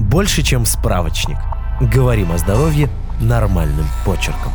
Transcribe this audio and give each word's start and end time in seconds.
больше, 0.00 0.42
чем 0.42 0.64
справочник. 0.64 1.36
Говорим 1.80 2.32
о 2.32 2.38
здоровье 2.38 2.88
нормальным 3.20 3.86
почерком. 4.04 4.52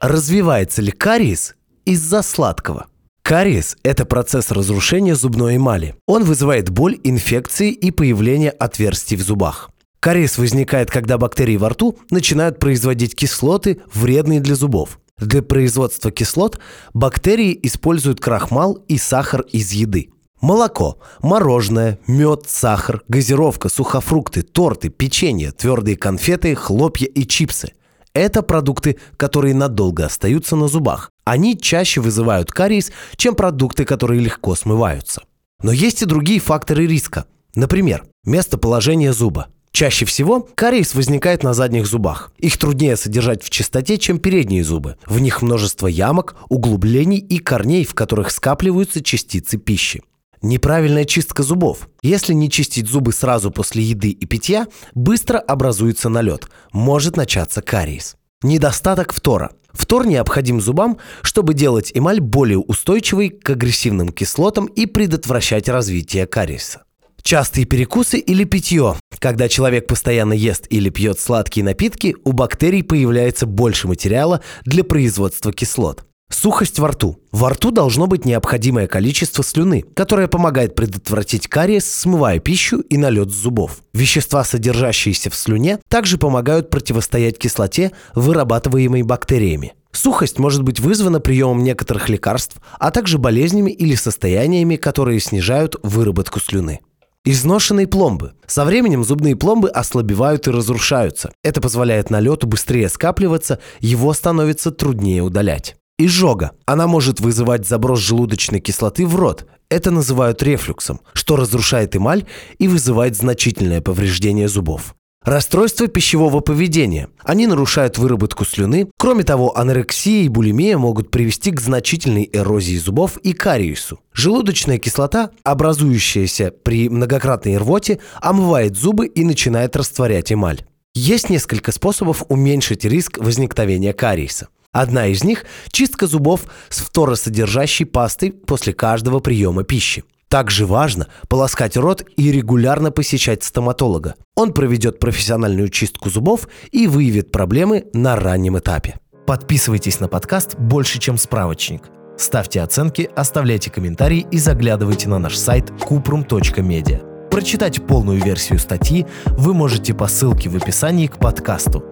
Развивается 0.00 0.82
ли 0.82 0.90
кариес 0.90 1.54
из-за 1.84 2.22
сладкого? 2.22 2.86
Кариес– 3.22 3.76
это 3.84 4.04
процесс 4.04 4.50
разрушения 4.50 5.14
зубной 5.14 5.56
эмали. 5.56 5.94
Он 6.06 6.24
вызывает 6.24 6.70
боль, 6.70 6.98
инфекции 7.04 7.70
и 7.70 7.92
появление 7.92 8.50
отверстий 8.50 9.16
в 9.16 9.22
зубах. 9.22 9.70
Кариес 10.00 10.38
возникает, 10.38 10.90
когда 10.90 11.18
бактерии 11.18 11.56
во 11.56 11.68
рту 11.68 11.96
начинают 12.10 12.58
производить 12.58 13.14
кислоты, 13.14 13.80
вредные 13.94 14.40
для 14.40 14.56
зубов. 14.56 14.98
Для 15.18 15.42
производства 15.42 16.10
кислот 16.10 16.58
бактерии 16.92 17.56
используют 17.62 18.20
крахмал 18.20 18.74
и 18.88 18.98
сахар 18.98 19.42
из 19.42 19.70
еды. 19.70 20.11
Молоко, 20.42 20.98
мороженое, 21.22 22.00
мед, 22.08 22.46
сахар, 22.48 23.02
газировка, 23.06 23.68
сухофрукты, 23.68 24.42
торты, 24.42 24.88
печенье, 24.88 25.52
твердые 25.52 25.96
конфеты, 25.96 26.56
хлопья 26.56 27.06
и 27.06 27.24
чипсы. 27.24 27.74
Это 28.12 28.42
продукты, 28.42 28.98
которые 29.16 29.54
надолго 29.54 30.04
остаются 30.04 30.56
на 30.56 30.66
зубах. 30.66 31.10
Они 31.24 31.56
чаще 31.56 32.00
вызывают 32.00 32.50
кариес, 32.50 32.90
чем 33.14 33.36
продукты, 33.36 33.84
которые 33.84 34.20
легко 34.20 34.56
смываются. 34.56 35.22
Но 35.62 35.70
есть 35.70 36.02
и 36.02 36.06
другие 36.06 36.40
факторы 36.40 36.88
риска. 36.88 37.26
Например, 37.54 38.04
местоположение 38.24 39.12
зуба. 39.12 39.46
Чаще 39.70 40.04
всего 40.06 40.48
кариес 40.56 40.96
возникает 40.96 41.44
на 41.44 41.54
задних 41.54 41.86
зубах. 41.86 42.32
Их 42.38 42.58
труднее 42.58 42.96
содержать 42.96 43.44
в 43.44 43.48
чистоте, 43.48 43.96
чем 43.96 44.18
передние 44.18 44.64
зубы. 44.64 44.96
В 45.06 45.20
них 45.20 45.40
множество 45.40 45.86
ямок, 45.86 46.34
углублений 46.48 47.18
и 47.18 47.38
корней, 47.38 47.84
в 47.84 47.94
которых 47.94 48.32
скапливаются 48.32 49.04
частицы 49.04 49.56
пищи. 49.56 50.02
Неправильная 50.42 51.04
чистка 51.04 51.44
зубов. 51.44 51.88
Если 52.02 52.34
не 52.34 52.50
чистить 52.50 52.88
зубы 52.88 53.12
сразу 53.12 53.52
после 53.52 53.84
еды 53.84 54.10
и 54.10 54.26
питья, 54.26 54.66
быстро 54.92 55.38
образуется 55.38 56.08
налет. 56.08 56.48
Может 56.72 57.16
начаться 57.16 57.62
кариес. 57.62 58.16
Недостаток 58.42 59.12
фтора. 59.12 59.52
Фтор 59.72 60.04
необходим 60.06 60.60
зубам, 60.60 60.98
чтобы 61.22 61.54
делать 61.54 61.92
эмаль 61.94 62.20
более 62.20 62.58
устойчивой 62.58 63.30
к 63.30 63.50
агрессивным 63.50 64.10
кислотам 64.10 64.66
и 64.66 64.86
предотвращать 64.86 65.68
развитие 65.68 66.26
кариеса. 66.26 66.82
Частые 67.22 67.64
перекусы 67.64 68.18
или 68.18 68.42
питье. 68.42 68.96
Когда 69.20 69.48
человек 69.48 69.86
постоянно 69.86 70.32
ест 70.32 70.66
или 70.70 70.90
пьет 70.90 71.20
сладкие 71.20 71.64
напитки, 71.64 72.16
у 72.24 72.32
бактерий 72.32 72.82
появляется 72.82 73.46
больше 73.46 73.86
материала 73.86 74.42
для 74.64 74.82
производства 74.82 75.52
кислот. 75.52 76.04
Сухость 76.32 76.78
во 76.78 76.88
рту. 76.88 77.18
Во 77.30 77.50
рту 77.50 77.70
должно 77.70 78.06
быть 78.06 78.24
необходимое 78.24 78.86
количество 78.86 79.44
слюны, 79.44 79.84
которое 79.94 80.28
помогает 80.28 80.74
предотвратить 80.74 81.46
кариес, 81.46 81.84
смывая 81.84 82.38
пищу 82.38 82.80
и 82.80 82.96
налет 82.96 83.30
зубов. 83.30 83.82
Вещества, 83.92 84.42
содержащиеся 84.42 85.30
в 85.30 85.34
слюне, 85.34 85.78
также 85.88 86.16
помогают 86.16 86.70
противостоять 86.70 87.38
кислоте, 87.38 87.92
вырабатываемой 88.14 89.02
бактериями. 89.02 89.74
Сухость 89.92 90.38
может 90.38 90.62
быть 90.62 90.80
вызвана 90.80 91.20
приемом 91.20 91.62
некоторых 91.62 92.08
лекарств, 92.08 92.56
а 92.80 92.90
также 92.90 93.18
болезнями 93.18 93.70
или 93.70 93.94
состояниями, 93.94 94.76
которые 94.76 95.20
снижают 95.20 95.76
выработку 95.82 96.40
слюны. 96.40 96.80
Изношенные 97.24 97.86
пломбы. 97.86 98.32
Со 98.46 98.64
временем 98.64 99.04
зубные 99.04 99.36
пломбы 99.36 99.68
ослабевают 99.68 100.48
и 100.48 100.50
разрушаются. 100.50 101.30
Это 101.44 101.60
позволяет 101.60 102.10
налету 102.10 102.48
быстрее 102.48 102.88
скапливаться, 102.88 103.60
его 103.80 104.12
становится 104.12 104.72
труднее 104.72 105.22
удалять. 105.22 105.76
Изжога. 106.06 106.52
Она 106.66 106.86
может 106.86 107.20
вызывать 107.20 107.66
заброс 107.66 108.00
желудочной 108.00 108.60
кислоты 108.60 109.06
в 109.06 109.16
рот. 109.16 109.46
Это 109.68 109.90
называют 109.90 110.42
рефлюксом, 110.42 111.00
что 111.12 111.36
разрушает 111.36 111.96
эмаль 111.96 112.24
и 112.58 112.68
вызывает 112.68 113.16
значительное 113.16 113.80
повреждение 113.80 114.48
зубов. 114.48 114.94
Расстройства 115.24 115.86
пищевого 115.86 116.40
поведения. 116.40 117.08
Они 117.22 117.46
нарушают 117.46 117.96
выработку 117.96 118.44
слюны. 118.44 118.88
Кроме 118.98 119.22
того, 119.22 119.56
анорексия 119.56 120.24
и 120.24 120.28
булимия 120.28 120.76
могут 120.76 121.12
привести 121.12 121.52
к 121.52 121.60
значительной 121.60 122.28
эрозии 122.32 122.76
зубов 122.76 123.18
и 123.18 123.32
кариесу. 123.32 124.00
Желудочная 124.12 124.78
кислота, 124.78 125.30
образующаяся 125.44 126.50
при 126.50 126.88
многократной 126.88 127.56
рвоте, 127.56 128.00
омывает 128.20 128.76
зубы 128.76 129.06
и 129.06 129.24
начинает 129.24 129.76
растворять 129.76 130.32
эмаль. 130.32 130.64
Есть 130.94 131.30
несколько 131.30 131.70
способов 131.70 132.24
уменьшить 132.28 132.84
риск 132.84 133.18
возникновения 133.18 133.92
кариеса. 133.92 134.48
Одна 134.72 135.08
из 135.08 135.22
них– 135.22 135.44
чистка 135.70 136.06
зубов 136.06 136.46
с 136.70 136.78
фторосодержащей 136.78 137.84
пастой 137.84 138.32
после 138.32 138.72
каждого 138.72 139.20
приема 139.20 139.64
пищи. 139.64 140.02
Также 140.28 140.64
важно 140.64 141.08
полоскать 141.28 141.76
рот 141.76 142.06
и 142.16 142.32
регулярно 142.32 142.90
посещать 142.90 143.44
стоматолога. 143.44 144.14
Он 144.34 144.54
проведет 144.54 144.98
профессиональную 144.98 145.68
чистку 145.68 146.08
зубов 146.08 146.48
и 146.70 146.86
выявит 146.86 147.30
проблемы 147.30 147.84
на 147.92 148.16
раннем 148.16 148.58
этапе. 148.58 148.98
Подписывайтесь 149.26 150.00
на 150.00 150.08
подкаст 150.08 150.56
«Больше, 150.58 150.98
чем 150.98 151.18
справочник». 151.18 151.82
Ставьте 152.16 152.62
оценки, 152.62 153.10
оставляйте 153.14 153.70
комментарии 153.70 154.26
и 154.30 154.38
заглядывайте 154.38 155.06
на 155.06 155.18
наш 155.18 155.36
сайт 155.36 155.70
kuprum.media. 155.70 157.28
Прочитать 157.28 157.86
полную 157.86 158.24
версию 158.24 158.58
статьи 158.58 159.06
вы 159.26 159.52
можете 159.52 159.92
по 159.92 160.06
ссылке 160.06 160.48
в 160.48 160.56
описании 160.56 161.08
к 161.08 161.18
подкасту– 161.18 161.84